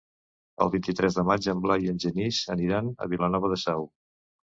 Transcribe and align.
El 0.63 0.69
vint-i-tres 0.75 1.17
de 1.17 1.25
maig 1.27 1.47
en 1.53 1.61
Blai 1.65 1.85
i 1.87 1.91
en 1.91 1.99
Genís 2.05 2.39
aniran 2.55 2.89
a 3.05 3.09
Vilanova 3.13 3.53
de 3.53 3.61
Sau. 3.67 3.85